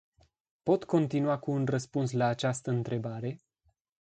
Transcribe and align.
Pot 0.63 0.83
continua 0.85 1.39
cu 1.39 1.51
un 1.51 1.65
răspuns 1.65 2.11
la 2.11 2.25
această 2.25 2.69
întrebare? 2.71 3.39